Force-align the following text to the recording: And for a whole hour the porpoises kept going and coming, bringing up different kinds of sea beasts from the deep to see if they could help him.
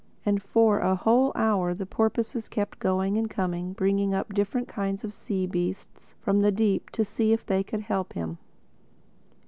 And 0.25 0.41
for 0.41 0.79
a 0.79 0.95
whole 0.95 1.31
hour 1.35 1.75
the 1.75 1.85
porpoises 1.85 2.47
kept 2.49 2.79
going 2.79 3.19
and 3.19 3.29
coming, 3.29 3.73
bringing 3.73 4.15
up 4.15 4.33
different 4.33 4.67
kinds 4.67 5.03
of 5.03 5.13
sea 5.13 5.45
beasts 5.45 6.15
from 6.19 6.41
the 6.41 6.51
deep 6.51 6.89
to 6.93 7.05
see 7.05 7.33
if 7.33 7.45
they 7.45 7.63
could 7.63 7.81
help 7.81 8.13
him. 8.13 8.39